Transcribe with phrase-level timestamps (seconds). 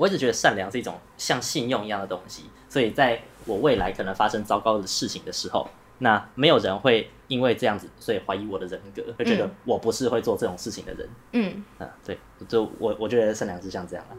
[0.00, 11.06] 我一直觉得善良是一种像信用一样的东西，所以在我未来可能发生糟糕的事情的时候，那没有人会因为这样子，所以怀疑我的人格，会觉得我不是会做这种事情的人。
[11.32, 12.18] 嗯，啊，对，
[12.48, 14.16] 就我我觉得善良是像这样的。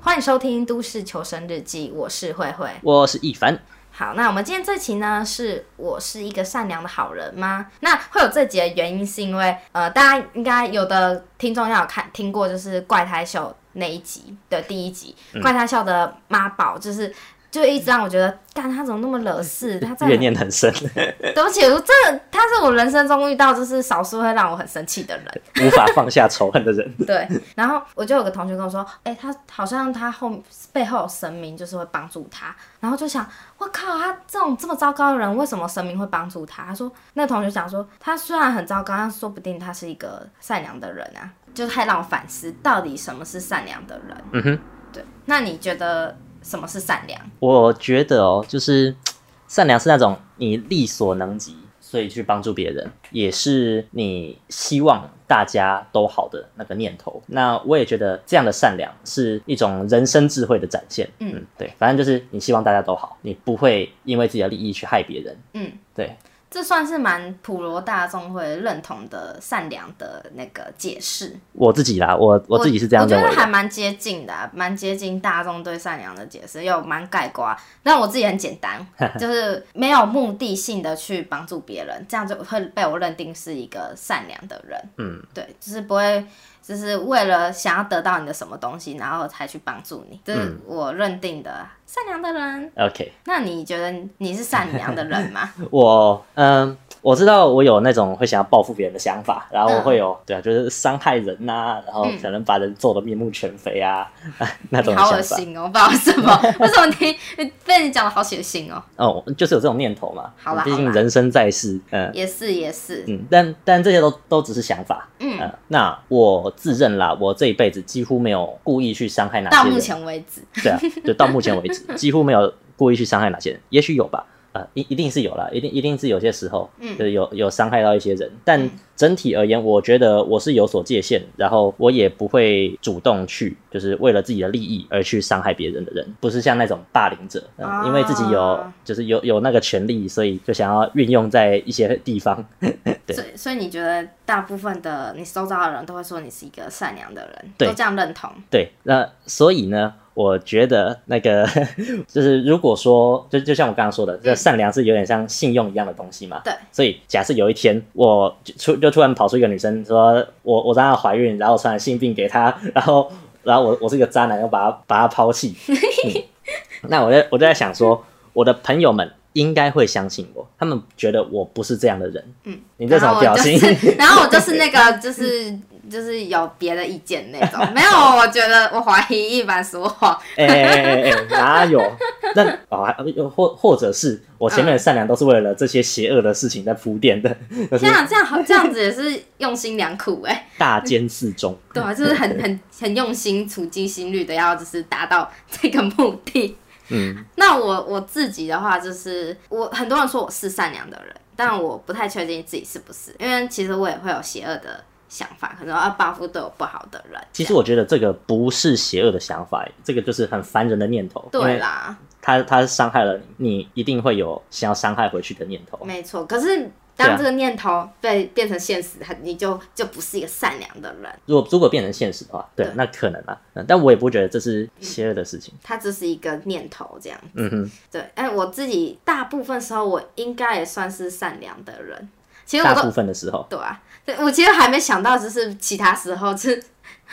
[0.00, 3.56] 欢迎收听《都市求生日记》，我是慧慧，我是易凡。
[3.98, 7.66] 好，那我们今天这期呢，是我是一个善良的好人吗？
[7.80, 17.10] 那会有这集的原因，是因为呃，大家应该有的听众要有看听过，就是怪胎秀那一集的第一集，嗯、怪胎秀的妈宝就是。
[17.56, 19.80] 就一直让我觉得，干他怎么那么惹事？
[19.98, 20.70] 他怨念很深。
[20.92, 25.26] 对不起，我真的，他是我人生中遇到就是少数会让我很生气的人，
[25.66, 26.94] 无法放下仇恨的人。
[27.06, 30.30] 对，然后我就有个同学跟我说，哎、欸，他好像他后
[30.72, 32.54] 背后有神明，就是会帮助他。
[32.80, 33.26] 然后就想，
[33.56, 36.64] 我靠，他这种这么糟糕的人，为什么神明会帮助他？
[36.64, 41.30] 他说，那个同学想说，他虽然很糟糕，但说不定他是一个善良的人啊。
[41.54, 44.24] 就太让我反思，到底什么是善良的人？
[44.32, 44.58] 嗯哼，
[44.92, 46.14] 对，那你觉得？
[46.46, 47.20] 什么是善良？
[47.40, 48.94] 我觉得哦，就是
[49.48, 57.20] 善良是那种你力所能及，所以去帮助别人，也是你希望大家都好的那个念头。
[57.26, 61.08] 那我也觉得这样的善良是一种人生智慧的展现。
[61.18, 65.36] 嗯，嗯，对，反正就是你希望大家都好，你不会因为自己的利益去害别人。
[65.54, 66.16] 嗯，对。
[66.56, 71.36] 这算是蛮普罗大众会认同的善良的那个解释。
[71.52, 73.28] 我自己啦，我我自己是这样认为的。
[73.28, 77.54] 我，我觉得还蛮接近的，蛮接近大众对善良的解释，又蛮概括。
[77.82, 78.80] 但我自己很简单，
[79.20, 84.80] 就是没有目的性的去帮助别人，这样就会被我认定是一个善良的人。
[84.96, 86.24] 嗯，对，就是不会。
[86.66, 92.72] 就是为了想要得到你的什么东西，然后才去帮助你，这是我认定的善良的人。
[92.76, 95.48] OK，那你觉得你是善良的人吗？
[95.70, 96.76] 我嗯。
[97.06, 104.10] 我知道我有那种会想要报复别人的想法，然后我会有、嗯、对啊，就是伤害人呐、啊，然后可能把人揍得面目全非啊，
[104.40, 104.92] 嗯、 那种。
[104.96, 105.68] 好恶心哦！
[105.68, 106.92] 不知道为什么， 为什么
[107.38, 108.82] 你被你讲的好血腥哦？
[108.96, 110.32] 哦，就是有这种念头嘛。
[110.36, 119.64] 好啦，毕竟人生在世，嗯，也是也是，嗯，但但这些都都只是想法，嗯、呃，那我自认啦，我这一辈子几乎没有故意去伤害哪些人。
[119.64, 124.26] 到目前为止，对啊，就到目前为止 几乎没有故意去伤害哪些人，也许有吧。
[124.74, 142.44] 一一定是有啦，一定一定是有些时候，嗯，就是有有伤害到一些人，但整体而言，我觉得我是有所界限，然后我也不会主动去，就是为了自己的利益而去伤害别人的人，不是像那种霸凌者，啊、因为自己有就是有有那个权利，所以就想要运用在一些地方。
[143.06, 148.30] 对，所以所以你觉得大部分的你收到的人都会说你是一个善良的人，对，都这样认同？
[148.50, 149.94] 对，那所以呢？
[150.16, 151.46] 我觉得那个
[152.08, 156.40] 就是，如果说就就像我刚刚说的，这善良是有点像信用一样的东西嘛。
[156.42, 156.50] 对。
[156.72, 162.44] 所以假设有一天我就突就突然跑出一个女生说我我让她怀孕，然后传染性病给她，
[162.74, 163.12] 然后
[163.42, 165.54] 然后我我是一个渣男，要把她把她抛弃。
[165.68, 168.02] 嗯、那我就我就在想说，
[168.32, 172.24] 我的朋友们应该会相信我，他们觉得我不是这样的人。
[172.44, 172.58] 嗯。
[172.78, 173.60] 你这什么表情？
[173.98, 175.54] 然后我就是那个就是。
[175.90, 180.18] 就是有别的意见那种， 没有，我觉得我怀疑一般说谎。
[180.36, 181.80] 哎哎哎哎，哪有？
[182.34, 182.94] 那哦，
[183.34, 187.34] 或或者是我前面的善良都是为了这些邪恶的事情在铺垫的。
[187.78, 190.46] 这样，这样好，这样子也是用心良苦哎、欸。
[190.58, 191.56] 大奸四中。
[191.72, 196.56] 对啊，就是很很很用心、处心积虑的要就是达到这个目的。
[196.88, 197.24] 嗯。
[197.36, 204.84] 那我我自己的话，就是我很多人说我是善良的人，但我不太确定自己是不是，因为其实我也会有邪恶的。
[205.08, 207.20] 想法可能要报复都有不好的人。
[207.32, 211.26] 其实我觉得这个不是邪恶的想法，这个就是很烦人的念头。
[211.30, 215.78] 对啦，他他伤害了你，你一定会有想要伤害回去的念头。
[215.84, 221.12] 没错，可是当这个念头被变成现实，他你就就不是一个善良的人。
[221.26, 223.38] 如果如果变成现实的话，对，对那可能啊。
[223.68, 225.52] 但我也不觉得这是邪恶的事情。
[225.62, 227.26] 它只是一个念头这样子。
[227.34, 228.00] 嗯哼，对。
[228.14, 232.08] 哎，我自己大部分时候我应该也算是善良的人。
[232.46, 236.62] 其实我大部分的时候，对啊，对，我其实还没想到，就是其他时候，就是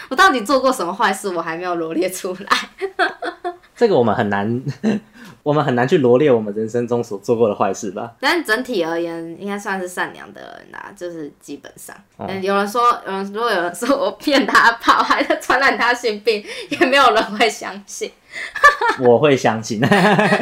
[0.09, 2.57] 我到底做过什么坏事，我还没有罗列出来。
[3.75, 4.63] 这个我们很难，
[5.41, 8.13] 我们很难去罗列我们人生中所做过的坏事吧？
[8.19, 11.95] 但整体而言，应该算是善良的人啦，就是基本上。
[12.19, 18.11] 嗯，有人说，有人如果有人说我骗他跑，还在传染他性病，也没有人会相信。
[18.99, 19.81] 我会相信，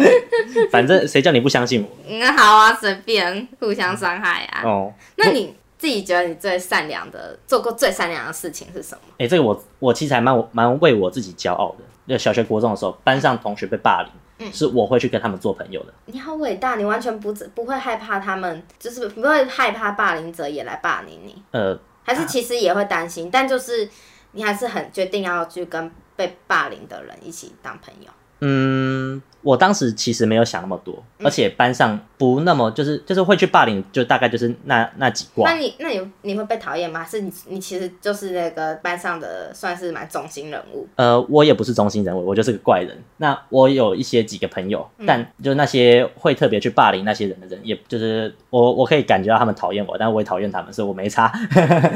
[0.69, 1.89] 反正谁叫你不相信我？
[2.07, 4.61] 嗯，好啊，随便，互相伤害啊。
[4.65, 9.01] 哦，那你自己觉得你最善良的，做过最善良的事情是什么？
[9.13, 11.77] 哎、欸，这个我我其实还蛮蛮为我自己骄傲的。
[12.07, 15.93] 就小学、国中的时候，班上同学被霸凌，嗯，是我会去跟他们做朋友的。
[16.05, 21.41] 你好伟大，你完全不不会害怕他们，就是不会害怕霸凌者也来霸凌你。
[21.49, 23.89] 呃，还是其实也会担心，但就是
[24.33, 28.11] 你还是很决定要去跟被霸凌的人一起当朋友。
[28.41, 29.19] 嗯。
[29.43, 35.51] 我当时其实没有想那么多，而且班上不那么就是就是会去霸凌，就大概就是那那几挂。
[35.51, 36.99] 那你那你你会被讨厌吗？
[36.99, 40.87] 还是你你其实就是那个班上的算是蛮中心人物？
[40.97, 42.95] 呃，我也不是中心人物，我就是个怪人。
[43.17, 51.31] 那我有一些几个朋友，但就那些会特别去霸凌那些人的人，也就是我我可以感觉到他们讨厌我，但我也讨厌他们，所以我没差。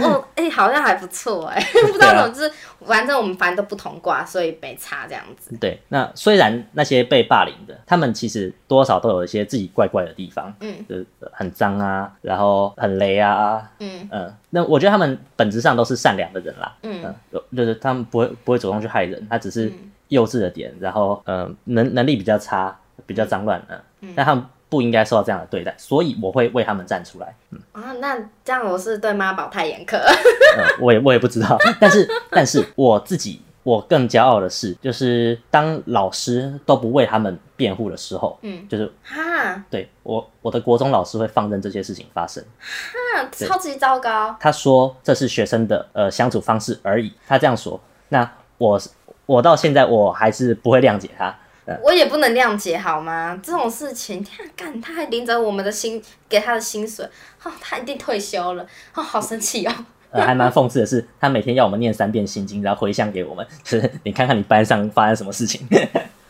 [0.02, 2.52] 哦，哎、欸，好像还不错哎、欸， 不知道怎么，就是
[2.86, 5.56] 反正我们反正都不同挂，所以没差这样子。
[5.60, 7.26] 对，那虽然那些被。
[7.28, 14.08] 霸凌的，他们其实多少都有一些自己怪怪的地方，嗯，就是很脏啊，然后很雷啊，嗯。
[14.12, 19.72] 嗯，那我觉得他们本质上都是善良的人啦，嗯，嗯就是他们不会不会主动去害人，他只是
[20.08, 22.76] 幼稚的点，然后嗯能能力比较差，
[23.06, 27.60] 比较脏乱的，嗯，但他们不应该受到这样的对待，所以我会为他们站出来，嗯。
[27.74, 33.42] 啊，那这样我是对妈宝太严苛，嗯，我也我也不知道，但是 但是我自己。
[33.66, 44.38] 我更骄傲的是，就是当老师都不为他们辩护的时候，嗯，就是哈，对我我的国中老师会放任这些事情发生，哈，超级糟糕。
[44.40, 47.82] 他说这是学生的呃相处方式而已，他这样说。
[48.10, 48.80] 那我
[49.26, 51.36] 我到现在我还是不会谅解他，
[51.82, 53.40] 我也不能谅解好吗？
[53.42, 57.04] 这种事情，天干他还领着我们的薪给他的薪水，
[57.44, 58.64] 哦，他一定退休了，
[58.94, 59.74] 哦，好生气哦。
[60.16, 65.68] 呃，还蛮讽刺的是，他每天要我们念三遍心经，然后回向给我们，就是 你看看你班上发生什么事情。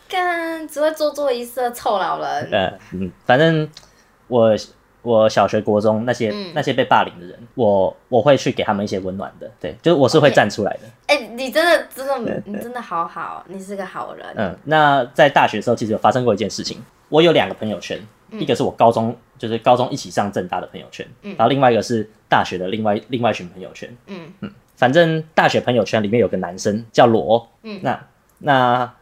[0.08, 2.48] 干，只会做做仪式的臭老人。
[2.50, 3.68] 呃，嗯，反正
[4.28, 4.54] 我
[5.02, 10.80] 我小学、国中那些、嗯、那些被霸凌的人，我我会去给他们一些温暖的，对，就是我是会站出来的。
[11.06, 14.26] 哎、你真的真的你真的好好，你是个好人。
[14.36, 18.00] 嗯，那在大学的时候，其实有发生过一件事情，我有两个朋友圈。
[18.32, 24.32] 一个是我高中，就是高中一起上正大的朋友圈，嗯，然后另外一个是大学的另外另外一群朋友圈，嗯。
[24.40, 27.98] 嗯，反正大学朋友圈里面有个男生叫罗，嗯，那
[28.38, 28.92] 那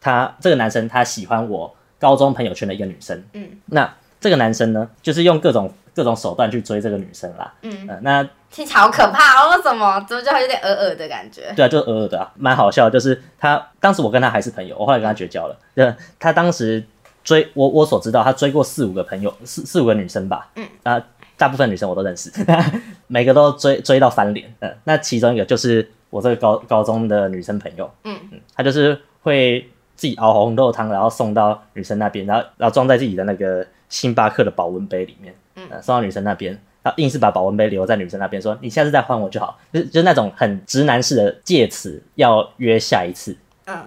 [0.00, 11.52] 他这个男生他喜欢我高中朋友圈的一个女生，嗯，那这个男生呢，就是用各种各种手段去追这个女生啦，嗯，呃、那听起来好可怕哦，怎么怎么就有点恶恶的感觉？
[11.54, 16.84] 对啊，就是恶恶的啊，蛮好笑，就是他当时我跟他还是朋友，我后来跟他绝交了，对，他当时。
[17.30, 20.50] 追我，我所知道，他追过四五个朋友，四四五个女生吧。
[20.56, 21.00] 嗯，啊，
[21.36, 22.28] 大部分女生我都认识，
[23.06, 24.52] 每个都追追到翻脸。
[24.58, 27.88] 嗯，那其中一个就是我这个高高中的女生朋友。
[28.02, 35.32] 嗯嗯，她就是会自己熬红豆汤，然后送到女生那边，然后然后装在自己的那个星巴克的保温杯里面。
[35.54, 36.52] 嗯，送到女生那边，
[36.82, 39.56] 然后硬是把保温杯留在女生那边，说你下次再换我就好。
[39.72, 43.36] 就是就是那种很直男式的，借此要约下一次。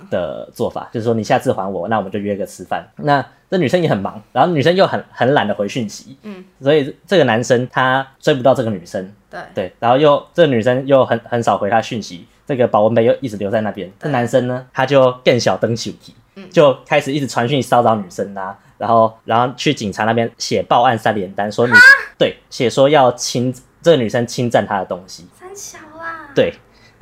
[0.10, 2.88] 的做法就是说，你下次还我，那我们就约个吃饭。
[2.98, 9.40] 那这女生也很忙，然后女生又很很懒得回讯息，嗯，所以这个男生他追不到这个女生，对。
[9.54, 13.92] 对，然后又这个女生又很很少回他讯息，这个保温杯又一直留在那边。
[14.00, 15.92] 这男生呢，他就更小灯球
[16.36, 21.74] 嗯，就开始一直传讯骚扰女生啊，然后然后去警察那边写报案三联单，说你
[22.18, 23.54] 对写说要侵
[23.84, 26.54] 这个女生侵占他的东西，三小啊，对。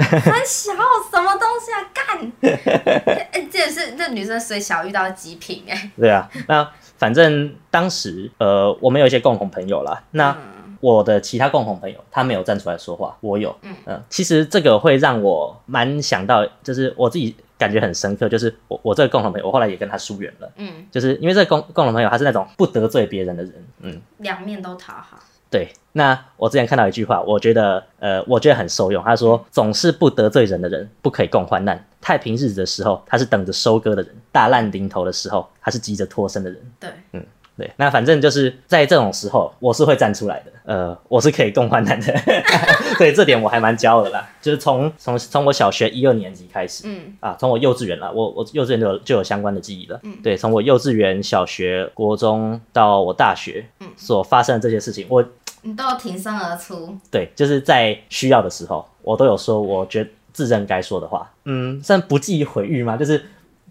[0.03, 0.73] 很小，
[1.11, 1.79] 什么东西啊？
[1.93, 2.31] 干！
[3.51, 5.91] 这也是这女生虽小遇到的极品哎。
[5.97, 10.01] 对啊，那反正当时呃，我们有一些共同朋友啦。
[10.11, 10.35] 那
[10.79, 13.55] 我的其他共同朋友，他没有站出来说话，我有。
[13.61, 20.51] 嗯嗯、呃，其实这个会让我蛮想到，就是我自己感觉很深刻，就是我我这个共同朋友，我后来也跟他疏远了。
[20.55, 23.53] 嗯，就是因为这个共共同朋友，他是那种不得罪别人的人。
[23.81, 25.19] 嗯，两面都讨好。
[25.51, 29.03] 对，那我之前看到一句话，我觉得，呃，我觉得很受用。
[29.03, 31.85] 他说，总是不得罪人的人，不可以共患难。
[31.99, 36.59] 太平日子的时候，他是等着收割的人；大难临头的时候，他是急着脱身的人。
[36.79, 37.23] 对，嗯，
[37.57, 37.69] 对。
[37.75, 40.51] 那反正就是在这种时候，我是会站出来的。
[40.63, 42.13] 呃，我是可以共患难的。
[42.97, 44.27] 对，这点我还蛮骄傲的啦。
[44.41, 49.99] 就是从从从我小学一二年级开始，嗯啊，从我幼稚园啦，我我幼稚园就有就有相关的记忆了。
[50.03, 55.23] 嗯，对，从我幼稚园、小学、国中到我大学，嗯，所发生的这些事情，我。
[55.63, 62.97] 你都有挺身而出，对，就是在需要的时候，我都有说我觉得自认该说的话，嗯，算不计毁誉吗？
[62.97, 63.23] 就是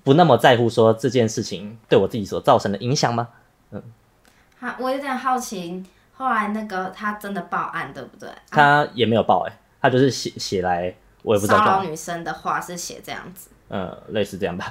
[0.05, 3.29] 不那么在乎说这件事情对我自己所造成的影响吗？
[3.73, 3.83] 嗯，
[4.61, 5.85] 好，我有点好奇，
[6.17, 8.29] 后来那个他真的报案对不对？
[8.51, 11.59] 他也没有报哎、欸，他就是写写来，我也不知道。
[11.59, 14.71] 骚扰女生的话是写这样子，嗯，类似这样吧。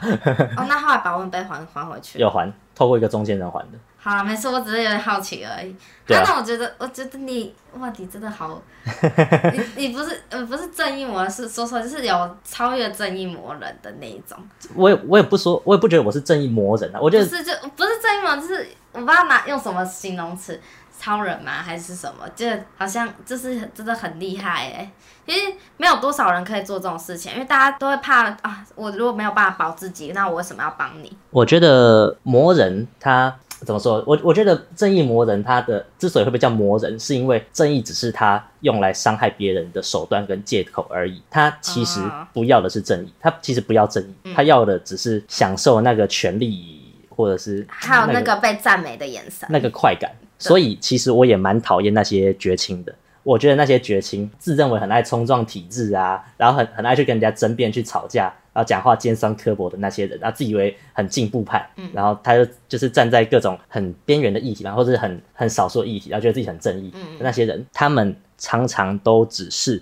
[0.56, 2.20] 哦，那后来保温杯还还回去？
[2.24, 2.52] 要还。
[2.80, 3.78] 透过一个中间人还的。
[3.98, 5.76] 好啊，没事，我只是有点好奇而已。
[6.08, 8.62] 对啊，那我觉得，我觉得你哇，你真的好，
[9.52, 14.38] 你你不是呃不是正义魔人，是说说就是有超越正义魔人的那一种。
[14.74, 20.58] 我也我也不说，我也不觉得我是正义魔人啊，我觉得不是就不是正义魔人，就是我不知道拿用什么形容词。
[21.00, 21.64] 超人吗？
[21.64, 22.28] 还是什么？
[22.36, 22.46] 就
[22.78, 24.92] 好像就是真的很厉害哎，
[25.26, 28.66] 因为没有多少人可以做这种事情，因为大家都会怕啊。
[28.76, 31.16] 我如果没有办法保自己，那我为什么要帮你？
[31.32, 34.04] 我觉得魔人他怎么说？
[34.06, 41.22] 我我觉得正义魔人他的之所以会被叫魔人，是因为正义只是他用来伤害别人的手段跟借口而已。
[41.30, 42.02] 他其实
[42.34, 50.12] 不要的是正义，他其实不要正义，他要的只是享受那个权利，或者是、那个、还有那个被赞美的眼神，那个快感。
[50.40, 52.96] 所以其实我也蛮讨厌那些绝亲的。
[53.22, 66.92] 我觉得那些绝情自认为很爱冲撞体制啊，然后很很爱去跟人家争辩、去吵架，然后讲话尖酸刻薄的那些人，然后自以为很进步派，嗯，然后他就就是站在各种很边缘的议题嘛，或者是很很少数的议题，然后觉得自己很正义。
[66.96, 69.82] 嗯，那些人他们常常都只是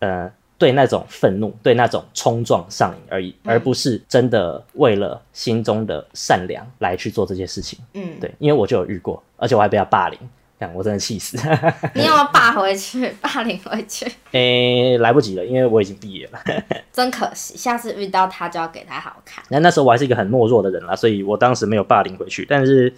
[0.00, 0.28] 呃。
[0.64, 7.78] 对那种愤怒，对那种冲撞上瘾而已，而不是真的为了心中的善良来去做这些事情。
[7.92, 10.18] 嗯，对，因为我就有遇过，而且我还被他霸凌，
[10.58, 11.36] 看我真的气死。
[11.94, 13.14] 你有没有霸回去？
[13.20, 14.10] 霸凌回去？
[14.32, 16.40] 诶，来不及了，因为我已经毕业了。
[16.90, 19.44] 真可惜，下次遇到他就要给他好看。
[19.50, 22.90] 那那时候我还是一个很懦弱的人啦，所以我当时没有霸凌回去，但是。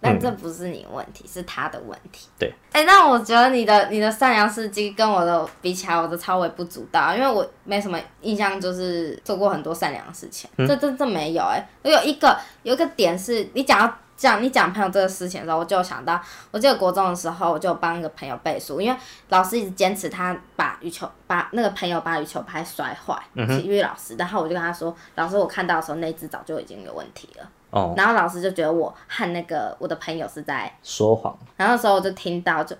[0.00, 2.28] 但这不是你问题，嗯、是他的问题。
[2.38, 10.48] 对，哎、欸，那我觉得你的你的善良事迹跟我的比起来，我的超微不足道，因为我没什么印象，就是做过很多善良的事情。
[10.56, 16.20] 嗯、这这这没有哎、欸，我有一个有一个点是，你讲到讲你讲朋友这个事情的时候，我就想到，
[16.52, 18.96] 我记得国中的时候，我就帮一个朋友背书，因为
[19.30, 27.48] 老师一直坚持他把羽球把那个朋友把羽球拍摔坏，体育老师，然后我就跟他说，老师我看到的时候那只早就已经有问题了。
[27.70, 32.74] 哦，然后老师就觉得我和那个我的朋友是在说谎，然后那时候我就听到就，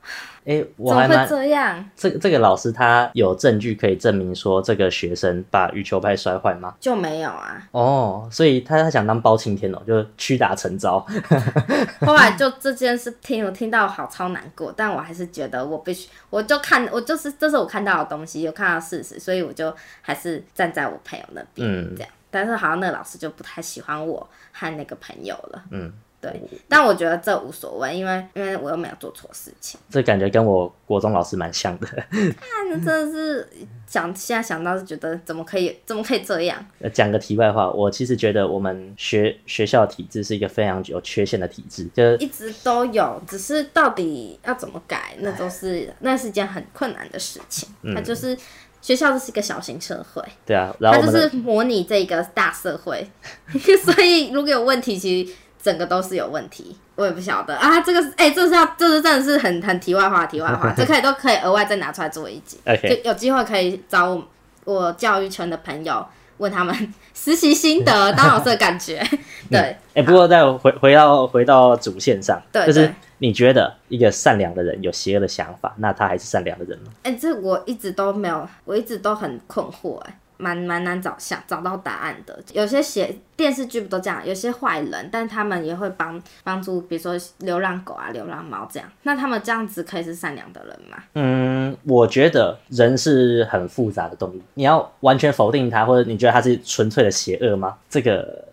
[0.46, 1.90] 哎，我还怎么会这样？
[1.94, 6.74] 这个这个老师他有证据可以证明说这个学生把羽球拍摔坏吗？
[6.80, 7.62] 就没有啊。
[7.72, 11.06] 哦，所以他他想当包青天哦，就屈打成招。
[12.00, 19.70] 后来就这件事听我听到好超难过，但我还是觉得我必须，我就看我就是这是我看到的东西，有看到事实，所以我就
[20.00, 22.10] 还是站在我朋友那边，嗯，这样。
[22.30, 25.64] 但是好像那个老师就不太喜欢我和那个朋友了。
[25.70, 26.40] 嗯，对。
[26.68, 29.78] 但我觉得这无所谓，因为因为我又没有做错事情。
[29.90, 31.86] 这感觉跟我国中老师蛮像的。
[32.10, 33.48] 看真的是
[33.86, 36.64] 想现在想到是觉得怎么可以怎么可以这样？
[36.92, 47.68] 讲个题外话，我其实觉得我们学学校体制是一个非常有缺陷的体制，就一直都有，只是到底要怎么改，那都是那是一件很困难的事情。
[47.82, 48.38] 嗯，它就是。
[48.80, 53.10] 学校就是一个小型社会，对啊，然后它就是模拟这个大社会，
[53.84, 55.32] 所以如果有问题，其实
[55.62, 56.76] 整个都是有问题。
[56.96, 64.22] 我也不晓得啊，这个哎、欸，这是要，这是真的是很很题外话，题外话， 这可以都可以额外再拿出来做一集.就有机会可以找我，
[64.64, 66.06] 我教育圈的朋友
[66.36, 68.98] 问他们实习心得，当老师的感觉。
[69.50, 72.92] 对，哎、嗯欸，不过再回回到回到主线上，对，就是。
[73.22, 76.86] 你觉得一个善良的人有邪恶的想法，那他还是善良的人吗？
[77.02, 82.42] 哎、欸，这我一直都没有，我一直都很困惑，哎，蛮蛮难找想找到答案的。
[82.54, 84.26] 有些邪电视剧不都这样？
[84.26, 88.90] 有些坏人，但他们也会帮帮助，比如说流浪狗啊、流浪猫这样。
[89.02, 90.96] 那他们这样子可以是善良的人吗？
[91.14, 97.76] 嗯，我觉得人是很复杂的动物，你要完全否定他，或者你觉得他是纯粹的邪恶吗？
[97.90, 98.46] 这个，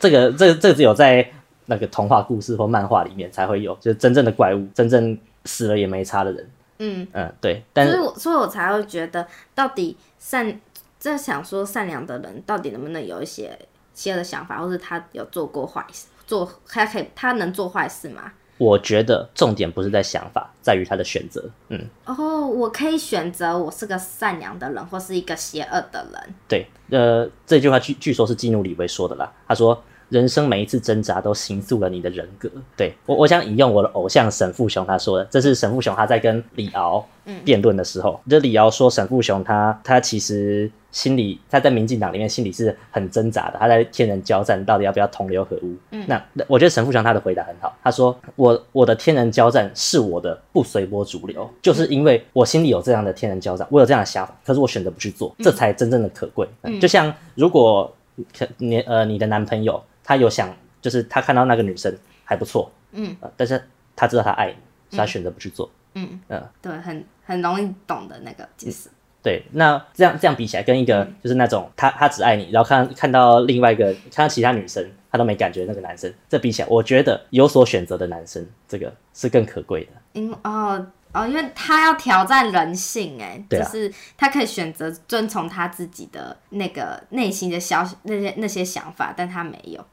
[0.00, 1.30] 这个，这个、这个只有在。
[1.70, 6.50] 那个童话故事或漫画里面才会有，就是真正的怪物，真正死了也没差的人。
[6.78, 7.62] 嗯嗯，对。
[7.72, 9.24] 但是，所以我才会觉得，
[9.54, 10.60] 到底善
[10.98, 13.56] 在想说善良的人，到底能不能有一些
[13.94, 18.32] 邪恶的想法，或是他有做过坏事，做他可以他能做坏事吗？
[18.58, 21.48] 我觉得重点不是在想法，在于他的选择。
[21.68, 21.80] 嗯。
[22.04, 26.34] 哦，我可以选择我是个善良的人，或是一个邪恶的人。
[26.48, 29.32] 对，呃，这句话据据说是基努里维说的啦。
[29.46, 29.80] 他说。
[30.10, 32.50] 人生每一次挣扎都形塑了你的人格。
[32.76, 37.04] 对，我，我想引用我的偶像沈富雄他说的，这是沈富雄他在跟李敖
[37.44, 45.76] 辩论的时候，这、嗯、李敖说沈富雄他他其实心里他在民进党里面心里是很挣扎的，他在天人交战，到底要不要同流合污？
[45.92, 56.48] 嗯，那我觉得沈富雄他的回答很好，他说我我的天人交战是我的不随波逐流，就是因为我心里有这样的天人交战，我有这样的想法，可是我选择不去做，这才真正的可贵。
[56.62, 57.94] 嗯，就像如果
[58.36, 59.80] 可你呃你的男朋友。
[60.10, 60.52] 他有想，
[60.82, 63.64] 就是他看到那个女生还不错，嗯、呃，但是
[63.94, 64.56] 他知道他爱你，
[64.88, 66.20] 所以他选择不去做，嗯。
[66.26, 68.90] 嗯，嗯对，很很容易懂的那个解释。
[69.22, 79.92] 对，那这样这样比起来，跟一个就是那种他他只爱你，然后看看到另外一个看到其他女生他都没感觉那个男生，这比起来，我觉得有所选择的男生，这个是更可贵的。
[80.14, 89.84] 因哦哦，因为他要挑战人性，哎，就是他可以选择遵从他自己的那个内心的小那些那些想法，但他没有。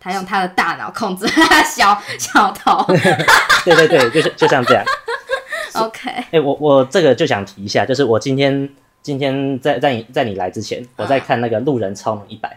[0.00, 2.84] 对，他用他的大脑控制他的 小小头。
[3.64, 4.84] 对对对，就是就像这样。
[5.74, 8.68] OK，哎、欸，我我这个就想提一下，就是我今天
[9.02, 12.48] 今天在在你在你来之前，我在看那个《路人超能一百》，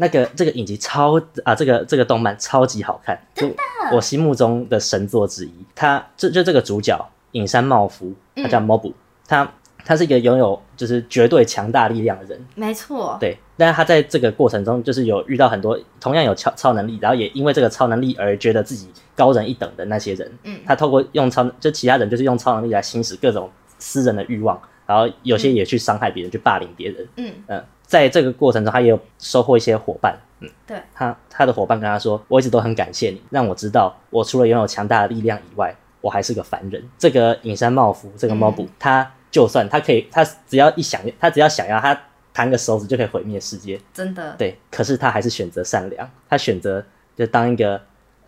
[0.00, 3.48] 那个这个影集超啊，这个这个动漫超级好看，就
[3.92, 5.52] 我心目中的神作之一。
[5.74, 6.98] 他就就这个主角
[7.32, 8.92] 隐山茂夫，他叫 Mob，
[9.28, 9.48] 他
[9.84, 13.36] 他是一个拥有就是绝对强大力量的人，没错，对。
[13.56, 20.32] 但是他在这个过程中，就是有遇到很多同样有超超能力，然后也因为这个超能力而觉得自己高人一等的那些人。
[20.44, 23.48] 嗯，他透过用超，就其他人就是用超能力来行使各种
[23.78, 27.08] 私人的欲望，然后有些也去伤害别人，嗯、去霸凌别人。
[27.16, 30.18] 嗯嗯、呃，在这个过程中，他也有收获一些伙伴。
[30.40, 42.00] 嗯，对，他他的伙伴跟他说：“我一直都很感谢你，让我知道我除了拥有强大的力量以外，我还是个凡人。”这个隐山茂夫，这个猫布，他就算他可以，他只要一想，他只要想要他。
[42.34, 44.34] 弹个手指就可以毁灭世界，真的。
[44.38, 46.82] 对，可是他还是选择善良，他选择
[47.14, 47.78] 就当一个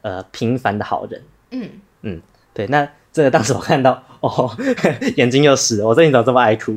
[0.03, 1.23] 呃平凡的好人。
[1.53, 1.71] 嗯
[2.03, 2.21] 嗯，
[2.53, 2.67] 对。
[2.67, 4.55] 那这个当时我看到哦，
[5.17, 5.87] 眼睛又湿了。
[5.87, 6.77] 我最近怎么这么爱哭？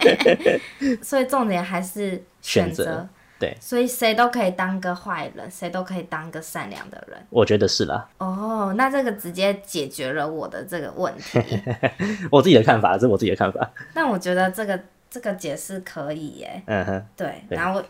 [1.04, 3.06] 所以重点还是选择。
[3.40, 7.18] 对，所以谁都可以当个坏人，谁都可以当个善良的人。
[7.30, 8.06] 我觉得是啦。
[8.18, 11.40] 哦，那这个直接解决了我的这个问题。
[12.30, 13.68] 我自己的看法，这是我自己的看法。
[13.92, 14.78] 但我觉得这个。
[15.12, 17.84] 这个解释可以耶，嗯哼，对，然后我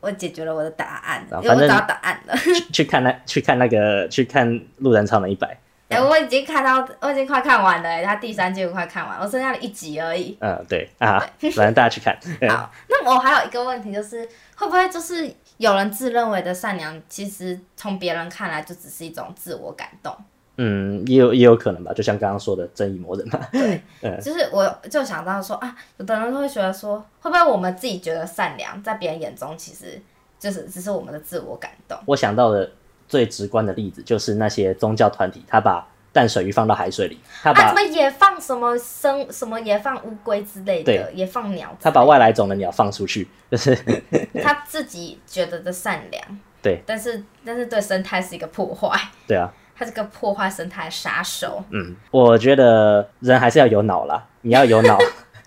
[0.00, 2.36] 我解决了我的答案，因为我找到答案了。
[2.36, 4.46] 去去看那去看那个去看
[4.76, 5.48] 《路人超能一百》。
[5.88, 10.36] 哎，我已经看到，我已经快看完了，哎，他第三季我快看完，我剩下了一集而已。
[10.40, 11.18] 嗯，对啊，
[11.54, 12.18] 反正大家去看。
[12.50, 14.26] 好，那我还有一个问题，就是
[14.56, 20.12] 会不会就是有人自认为的善良，其实从别人看来就只是一种自我感动？
[20.58, 23.38] 嗯，也有也有可能吧，就像刚刚说的正义魔人嘛。
[23.52, 30.00] 对， 嗯，就是我就想到说啊，有的人会觉得说，会不会我们自己觉得善良，在别人眼中其实
[30.38, 31.96] 就是只是我们的自我感动。
[32.06, 32.72] 我想到的
[33.08, 43.76] 最直观的例子就是那些宗教团体，他把淡水鱼放到海水里，他把、啊、什么也放什么生什么也放乌龟之类的，对也放鸟，他把外来种的鸟放出去，就是
[44.42, 46.38] 他自己觉得的善良。
[46.62, 48.98] 对，但是但是对生态是一个破坏。
[49.26, 49.52] 对啊。
[49.78, 51.62] 他是个破坏生态杀手。
[51.68, 54.96] 嗯，我觉得人还是要有脑啦，你要有脑，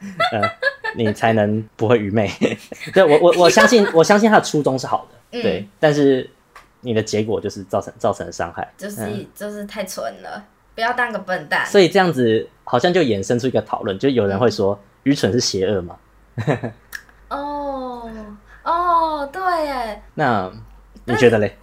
[0.02, 0.50] 嗯、 呃，
[0.95, 2.30] 你才能不会愚昧。
[2.93, 6.30] 对，我我我相信，我相信他的初衷是好的，嗯、对，但是
[6.82, 10.44] 你的结果就是造成造成了伤害，就是、嗯、就是太蠢了，
[10.76, 11.65] 不要当个笨蛋。
[11.65, 15.98] 所以这样子好像就衍生出一个讨论，就有人会说愚蠢是邪恶吗？
[17.30, 18.10] 哦
[18.63, 20.02] 哦，对耶。
[20.15, 20.52] 那
[21.06, 21.58] 你觉得嘞？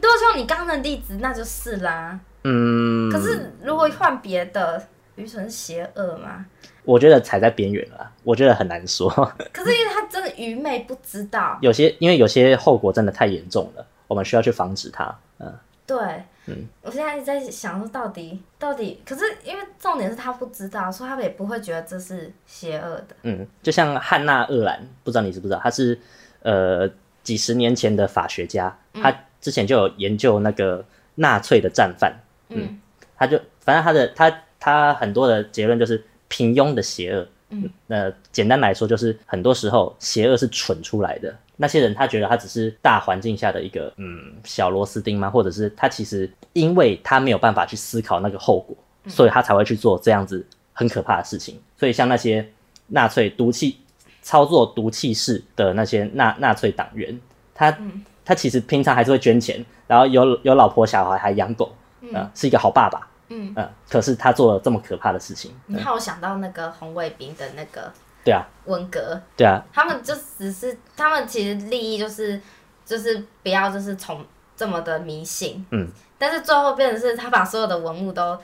[0.00, 2.18] 都像你刚刚的例子，那就是啦。
[2.44, 3.10] 嗯。
[3.10, 4.82] 可是如果换别的，
[5.16, 6.44] 愚蠢是邪恶吗？
[6.84, 9.08] 我觉得踩在边缘了，我觉得很难说。
[9.52, 11.56] 可是因为他真的愚昧，不知道。
[11.62, 15.18] 有些因为有些后果真的太严重了，我们需要去防止它。
[15.38, 15.52] 嗯。
[15.86, 15.98] 对。
[16.46, 16.66] 嗯。
[16.82, 23.16] 我现在一直在想说，到底到底，可是因为重点是他不知道，所以他也不会觉得这是邪恶的。
[23.22, 25.98] 嗯，就像汉娜·鄂兰，不知道你知不知道，他是
[26.42, 26.88] 呃
[27.22, 29.10] 几十年前的法学家，他。
[29.10, 30.84] 嗯之前就有研究那个
[31.16, 32.14] 纳粹的战犯，
[32.50, 32.80] 嗯，
[33.16, 41.34] 他就反正他的他他很多的结论就是平庸的邪恶，嗯，那简单来说就是很多时候邪恶是蠢出来的。
[41.56, 45.30] 那些人他觉得他只是大环境下的一个嗯小螺丝钉吗？
[45.30, 51.60] 或者是他其实因为他没有办法去思考那个后果，所以他才会去做这样子很可怕的事情。
[51.76, 52.46] 所以像那些
[52.88, 53.76] 纳粹毒气
[54.22, 57.20] 操作毒气室的那些纳纳粹党员，
[57.54, 57.76] 他。
[58.24, 67.92] 他其实平常还是会捐钱，然后有有老婆小孩还养狗，嗯、呃，是一个好爸爸，嗯、呃、可是他做了这么可怕的事情，你看我想到那个红卫兵的那个，
[68.24, 72.40] 对啊，文革，对啊，他们就只是他们其实利益就是
[72.84, 74.24] 就是不要就是从
[74.56, 78.38] 这么的迷信，嗯，但是最后变成是他把所有的文物都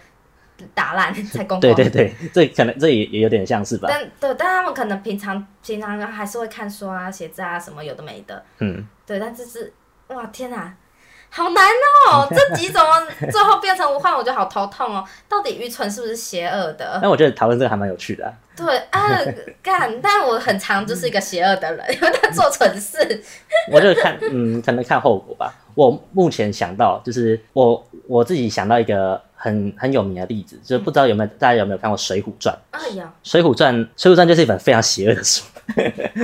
[0.75, 1.61] 打烂 才公。
[1.61, 3.89] 对对对，这可能这也也有点像是吧？
[3.91, 8.87] 但对，但他们可能平常平常还是会看书啊、写字啊什么有的没的，嗯。
[9.07, 9.73] 对，但这是
[10.09, 10.75] 哇天哪，
[11.31, 11.65] 好难
[12.11, 12.27] 哦！
[12.35, 12.83] 这几种
[13.31, 15.05] 最后变成无患，我觉得好头痛哦。
[15.29, 16.99] 到底愚蠢是不是邪恶的？
[17.03, 18.33] 那我觉得讨论这个还蛮有趣的啊。
[18.57, 19.09] 对啊，
[19.63, 20.01] 干！
[20.01, 23.23] 但我很常就是一个邪恶的人， 因为他做蠢事。
[23.71, 25.55] 我就看，嗯，可能看后果吧。
[25.75, 32.53] 我目前想到就是我我自己想到一个很很有名的例子，就是不知道有没有、嗯、大家有没有看过《水浒传》？
[32.71, 35.45] 哎呀，《水浒传》《水浒传》就是一本非常邪恶的书，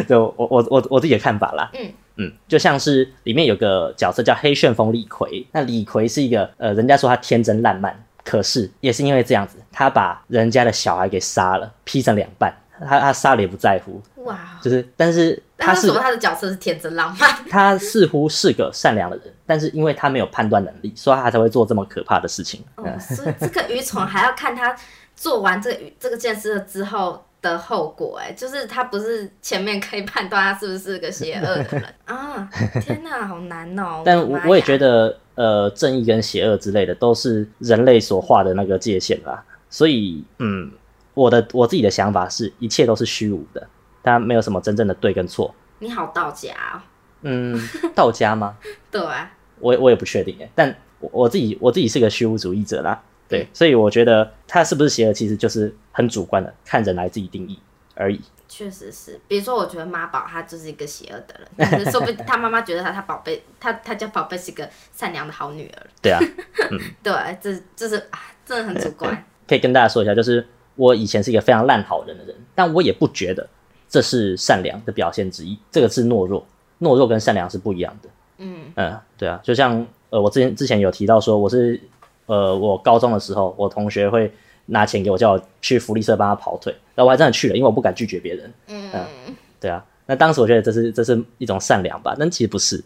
[0.08, 1.70] 就我我我我自己的看法啦。
[1.74, 12.54] 嗯嗯，就像是里面有个角色叫黑旋风李逵，那李逵是一个呃，人家说他天真烂漫，可是也是因为这样子，他把人家的小孩给杀了，劈成两半。
[12.86, 15.92] 他他杀了也不在乎，哇，就是，但是他是？
[15.92, 22.64] 他的角色是天真浪漫， 他似乎是个善良的人，但是因为他没有判断能力，所以他才会做这么可怕的事情。
[22.78, 24.74] 嗯，所以这个愚蠢还要看他
[25.14, 28.18] 做完这个这个件事之后的后果。
[28.18, 32.48] 哎，就是他不是前面可以判断他是不是个邪恶的人 啊？
[32.82, 34.02] 天哪，好难哦！
[34.06, 40.72] 但我我也觉得，呃，正义跟邪恶之类的都是人类所画的那个界限啦，所以嗯。
[41.16, 43.64] 我的我自己的想法是，一切都是虚无的，
[44.02, 45.54] 它没有什么真正的对跟错。
[45.78, 46.82] 你好道家哦。
[47.22, 47.56] 嗯，
[47.94, 48.56] 道家吗？
[48.90, 49.30] 对啊。
[49.60, 53.00] 我我也不确定耶，但我我自己我自己是个虚无主义者啦。
[53.28, 57.58] 对，嗯、所以我觉得他是不是邪恶，其实就是很主观的，看人来自己定义
[57.94, 58.20] 而已。
[58.48, 65.86] 确实是，比如说，我觉得妈宝他就是一个邪恶的人， 但是说不定他妈妈觉得他他宝贝，他他家宝贝是一个善良的好女儿。
[66.00, 66.20] 对啊，
[66.70, 69.24] 嗯、对，这这是啊，真的很主观。
[69.48, 70.46] 可以跟大家说一下，就是。
[70.76, 73.48] 我以前是一个非常烂好人的人，但我也不觉得
[73.88, 75.56] 这是善良的表现之一。
[75.70, 76.44] 这个是懦弱，
[76.80, 78.08] 懦弱跟善良是不一样的。
[78.38, 81.80] 嗯嗯，对啊，就像呃，我之前之前有提到说，我是
[82.26, 84.32] 呃，我高中的时候，我同学会
[84.66, 88.52] 拿钱给我，叫我去福利社帮他跑腿，然后我还真的去了，因为我不敢拒绝别人。
[88.68, 92.82] 嗯，嗯，对啊，那当时我觉得这是这是一种善良吧，但其实不是。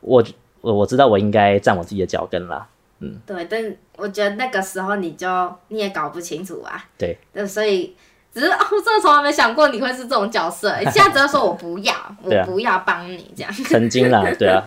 [0.00, 0.24] 我
[0.60, 2.66] 我我知道我应该站我自己的脚跟啦。
[3.00, 5.26] 嗯，对，但我觉得那个时候你就
[5.68, 6.84] 你也搞不清楚啊。
[6.96, 7.94] 对，所以
[8.32, 10.74] 只是哦，我真的从来没想过你会是这种角色。
[10.84, 13.52] 现在只要说我不要， 我不要帮你这样。
[13.52, 14.62] 曾经啦，对啊。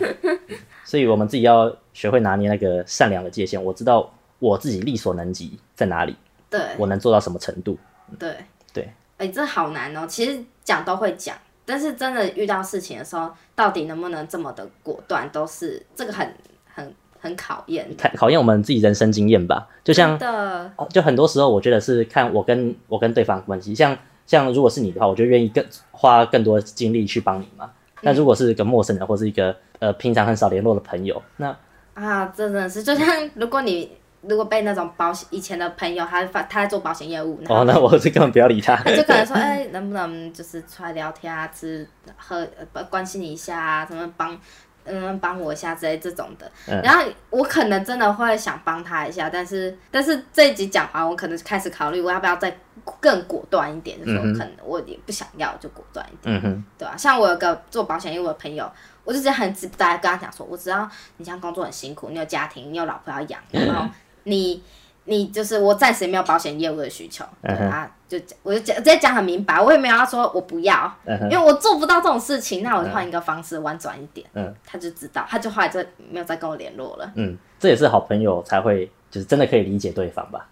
[0.93, 3.63] 所以我们自己要学会拿捏那个善良的界限。
[3.63, 6.15] 我知道我自己力所能及在哪里，
[6.51, 7.75] 对，我能做到什么程度。
[8.19, 8.36] 对
[8.71, 8.84] 对，
[9.17, 10.06] 哎、欸，这好难哦。
[10.08, 16.32] 其实讲都会讲，但是真的遇到事情的时候，到底能不能这么的果断，都是这个很
[16.71, 16.93] 很。
[17.19, 19.69] 很考验，考考验我们自己人生经验吧。
[19.82, 23.73] 就像，的就很多时候，我觉得是看我跟我跟对方关系。
[23.73, 27.71] 像像如果是你的话，我就愿意更花更多精力去帮你嘛。
[28.04, 31.56] 那、嗯、如果是一个陌生人，或是一个呃平常很少联络的朋友，那
[31.96, 38.76] 啊，真的是就像如果你如果被那种保险以前的朋友，他发他在做保险业务，哦，那我是根本不要理他。
[38.84, 41.88] 就可能说，哎、欸，能不能就是出来聊天啊，吃
[42.18, 42.48] 喝
[42.89, 44.38] 关心你一下啊，什么帮。
[44.86, 52.54] 嗯，帮我一下之类这种的，嗯、然后我可能真的会想帮他一下，但是但是这一集讲完，我可能开始考虑我要不要再
[53.00, 54.34] 更果断一点的时候，嗯、哼。
[54.34, 56.98] 可能我也不想要就果断一点，对吧、啊？
[56.98, 58.69] 像我有个做保险业务的朋友，
[59.04, 63.89] 我就直接很直白跟他讲说，我知道你现在工作很辛苦，你有家庭，你有老婆要养，然后
[64.24, 64.62] 你。
[65.06, 70.89] 你就是我暂时没有保险业务的需求，对啊，就讲我就讲直接讲很明白，我也没有要说我不要，
[71.30, 80.48] 因为我做不到这种事情，那我就换一个方式婉转一点，嗯，他就知道，他就后来就没有再跟我联络了，嗯，这也是好朋友才会就是真的可以理解对方吧，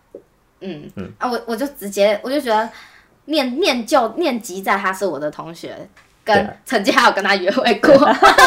[0.62, 2.70] 嗯嗯啊，我我就直接我就觉得
[3.26, 5.76] 念念旧念及在他是我的同学。
[6.24, 7.92] 跟曾经还有跟他约会过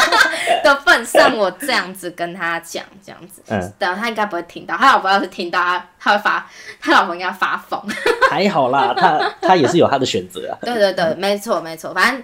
[0.63, 4.77] 的份上，我这样子跟他讲，这样子，嗯，对，他应该不会听到。
[4.77, 6.49] 他老婆要是听到，他他会发，
[6.81, 7.83] 他老婆应该发疯。
[8.31, 10.55] 还好啦，他他也是有他的选择啊。
[10.63, 12.23] 对对对，没错没错，反正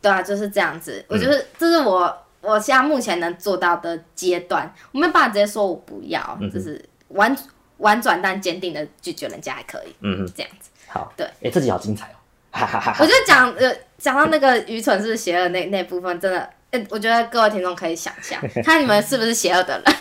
[0.00, 1.04] 对啊，就是这样子。
[1.08, 4.74] 我就是，这是我我现在目前能做到的阶段。
[4.92, 7.36] 我没有办法直接说我不要，就是婉
[7.78, 9.94] 婉转但坚定的拒绝人家还可以。
[10.00, 10.70] 嗯嗯，这样子。
[10.88, 12.16] 好，对，哎，这集好精彩哦。
[12.50, 13.74] 哈哈哈我就讲呃。
[13.98, 19.96] 讲到那个愚蠢是邪恶那那部分，真的，欸，我觉得各位听众可以想象， 看你们是不是邪恶的人。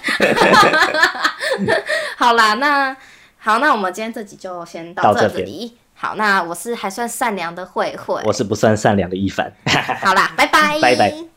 [2.17, 2.93] 好啦，那
[3.39, 5.77] 好，那我们今天这集就先到这里。
[5.93, 9.49] 好，那我是还算善良的慧慧，我是不算善良的一凡。
[10.03, 11.34] 好啦，拜拜，拜拜。